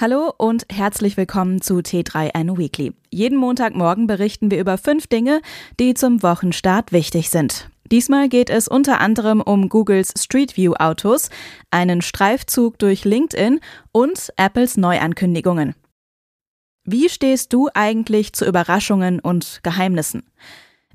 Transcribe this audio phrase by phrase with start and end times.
[0.00, 2.94] Hallo und herzlich willkommen zu T3N Weekly.
[3.10, 5.42] Jeden Montagmorgen berichten wir über fünf Dinge,
[5.78, 7.68] die zum Wochenstart wichtig sind.
[7.92, 11.28] Diesmal geht es unter anderem um Googles Street View Autos,
[11.70, 13.60] einen Streifzug durch LinkedIn
[13.92, 15.74] und Apples Neuankündigungen.
[16.84, 20.22] Wie stehst du eigentlich zu Überraschungen und Geheimnissen?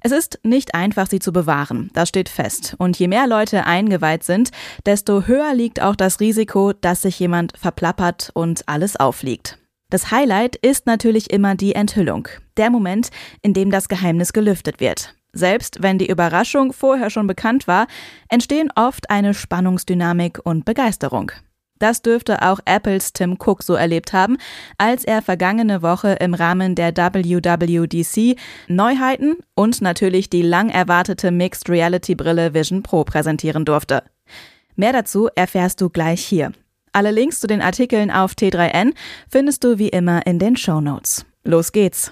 [0.05, 2.75] Es ist nicht einfach, sie zu bewahren, das steht fest.
[2.77, 4.51] Und je mehr Leute eingeweiht sind,
[4.85, 9.57] desto höher liegt auch das Risiko, dass sich jemand verplappert und alles aufliegt.
[9.89, 13.09] Das Highlight ist natürlich immer die Enthüllung, der Moment,
[13.41, 15.15] in dem das Geheimnis gelüftet wird.
[15.33, 17.87] Selbst wenn die Überraschung vorher schon bekannt war,
[18.29, 21.31] entstehen oft eine Spannungsdynamik und Begeisterung.
[21.85, 24.37] Das dürfte auch Apples Tim Cook so erlebt haben,
[24.79, 31.69] als er vergangene Woche im Rahmen der WWDC Neuheiten und natürlich die lang erwartete Mixed
[31.69, 34.01] Reality Brille Vision Pro präsentieren durfte.
[34.75, 36.53] Mehr dazu erfährst du gleich hier.
[36.91, 38.95] Alle Links zu den Artikeln auf T3N
[39.29, 41.23] findest du wie immer in den Show Notes.
[41.43, 42.11] Los geht's!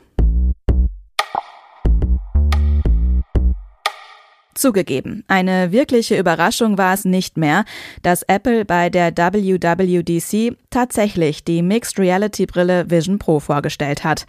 [4.63, 7.65] Zugegeben, eine wirkliche Überraschung war es nicht mehr,
[8.01, 14.25] dass Apple bei der WWDC tatsächlich die Mixed Reality Brille Vision Pro vorgestellt hat.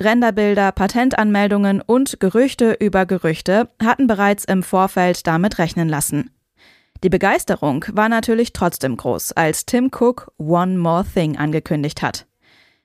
[0.00, 6.30] Renderbilder, Patentanmeldungen und Gerüchte über Gerüchte hatten bereits im Vorfeld damit rechnen lassen.
[7.02, 12.26] Die Begeisterung war natürlich trotzdem groß, als Tim Cook One More Thing angekündigt hat.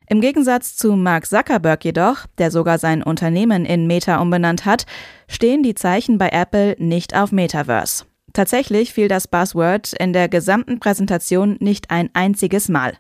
[0.10, 4.86] Im Gegensatz zu Mark Zuckerberg jedoch, der sogar sein Unternehmen in Meta umbenannt hat,
[5.28, 8.06] stehen die Zeichen bei Apple nicht auf Metaverse.
[8.32, 12.94] Tatsächlich fiel das Buzzword in der gesamten Präsentation nicht ein einziges Mal.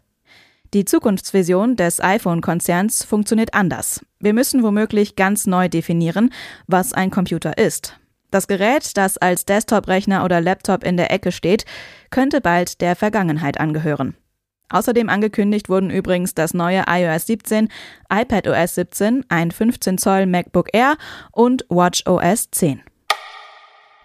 [0.73, 4.05] Die Zukunftsvision des iPhone-Konzerns funktioniert anders.
[4.19, 6.33] Wir müssen womöglich ganz neu definieren,
[6.67, 7.97] was ein Computer ist.
[8.31, 11.63] Das Gerät, das als Desktop-Rechner oder Laptop in der Ecke steht,
[12.09, 14.17] könnte bald der Vergangenheit angehören.
[14.69, 17.69] Außerdem angekündigt wurden übrigens das neue iOS 17,
[18.09, 20.97] iPadOS 17, ein 15 Zoll MacBook Air
[21.31, 22.81] und WatchOS 10.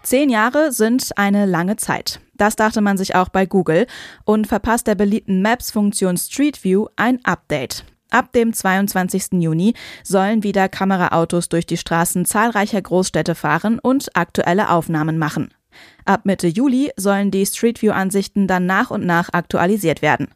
[0.03, 2.19] Zehn Jahre sind eine lange Zeit.
[2.35, 3.87] Das dachte man sich auch bei Google
[4.25, 7.85] und verpasst der beliebten Maps-Funktion Street View ein Update.
[8.09, 9.41] Ab dem 22.
[9.41, 15.53] Juni sollen wieder Kameraautos durch die Straßen zahlreicher Großstädte fahren und aktuelle Aufnahmen machen.
[16.05, 20.27] Ab Mitte Juli sollen die Street View-Ansichten dann nach und nach aktualisiert werden.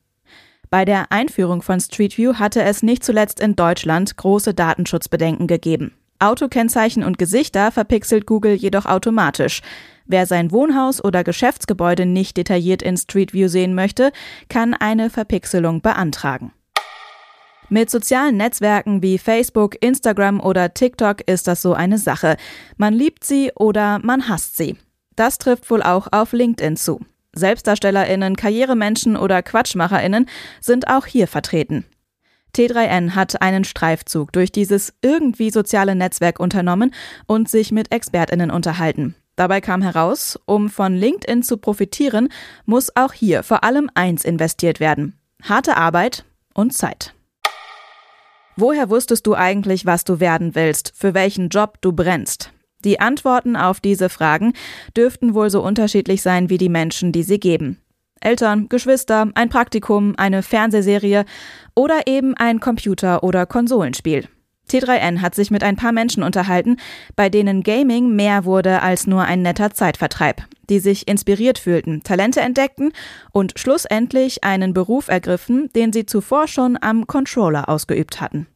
[0.69, 5.93] Bei der Einführung von Street View hatte es nicht zuletzt in Deutschland große Datenschutzbedenken gegeben.
[6.19, 9.61] Autokennzeichen und Gesichter verpixelt Google jedoch automatisch.
[10.05, 14.11] Wer sein Wohnhaus oder Geschäftsgebäude nicht detailliert in Street View sehen möchte,
[14.49, 16.53] kann eine Verpixelung beantragen.
[17.69, 22.37] Mit sozialen Netzwerken wie Facebook, Instagram oder TikTok ist das so eine Sache.
[22.77, 24.77] Man liebt sie oder man hasst sie.
[25.17, 27.01] Das trifft wohl auch auf LinkedIn zu.
[27.37, 30.27] SelbstdarstellerInnen, Karrieremenschen oder QuatschmacherInnen
[30.61, 31.85] sind auch hier vertreten.
[32.55, 36.93] T3N hat einen Streifzug durch dieses irgendwie soziale Netzwerk unternommen
[37.27, 39.15] und sich mit ExpertInnen unterhalten.
[39.35, 42.29] Dabei kam heraus, um von LinkedIn zu profitieren,
[42.65, 45.19] muss auch hier vor allem eins investiert werden.
[45.43, 47.13] Harte Arbeit und Zeit.
[48.55, 52.51] Woher wusstest du eigentlich, was du werden willst, für welchen Job du brennst?
[52.83, 54.53] Die Antworten auf diese Fragen
[54.95, 57.81] dürften wohl so unterschiedlich sein wie die Menschen, die sie geben.
[58.19, 61.25] Eltern, Geschwister, ein Praktikum, eine Fernsehserie
[61.75, 64.27] oder eben ein Computer- oder Konsolenspiel.
[64.69, 66.77] T3N hat sich mit ein paar Menschen unterhalten,
[67.15, 72.41] bei denen Gaming mehr wurde als nur ein netter Zeitvertreib, die sich inspiriert fühlten, Talente
[72.41, 72.91] entdeckten
[73.31, 78.47] und schlussendlich einen Beruf ergriffen, den sie zuvor schon am Controller ausgeübt hatten.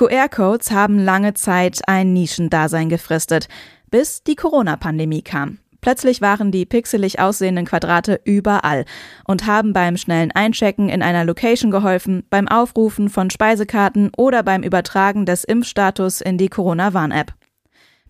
[0.00, 3.48] QR-Codes haben lange Zeit ein Nischendasein gefristet,
[3.90, 5.58] bis die Corona-Pandemie kam.
[5.82, 8.86] Plötzlich waren die pixelig aussehenden Quadrate überall
[9.26, 14.62] und haben beim schnellen Einchecken in einer Location geholfen, beim Aufrufen von Speisekarten oder beim
[14.62, 17.34] Übertragen des Impfstatus in die Corona-Warn-App.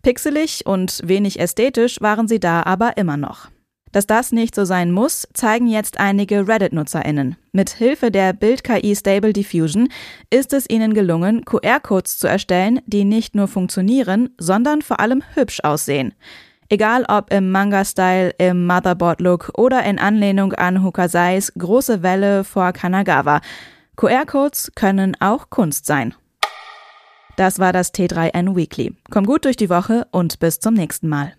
[0.02, 3.48] Pixelig und wenig ästhetisch waren sie da aber immer noch.
[3.92, 7.36] Dass das nicht so sein muss, zeigen jetzt einige Reddit-NutzerInnen.
[7.52, 9.88] Mit Hilfe der Bild-KI Stable Diffusion
[10.30, 15.60] ist es ihnen gelungen, QR-Codes zu erstellen, die nicht nur funktionieren, sondern vor allem hübsch
[15.64, 16.14] aussehen.
[16.68, 23.40] Egal ob im Manga-Style, im Motherboard-Look oder in Anlehnung an Hokasais große Welle vor Kanagawa.
[23.96, 26.14] QR-Codes können auch Kunst sein.
[27.36, 28.94] Das war das T3N Weekly.
[29.10, 31.32] Komm gut durch die Woche und bis zum nächsten Mal.